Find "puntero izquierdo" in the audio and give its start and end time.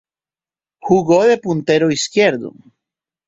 1.37-2.53